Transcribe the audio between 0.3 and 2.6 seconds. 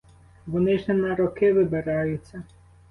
Вони ж не на роки вибираються.